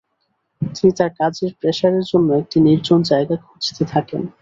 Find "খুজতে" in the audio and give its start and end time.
3.45-3.83